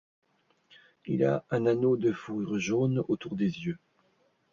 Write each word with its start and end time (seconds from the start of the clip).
Il 1.05 1.23
a 1.23 1.45
un 1.51 1.67
anneau 1.67 1.95
de 1.95 2.11
fourrure 2.11 2.57
jaune 2.57 3.03
autour 3.07 3.35
des 3.35 3.45
yeux. 3.45 3.77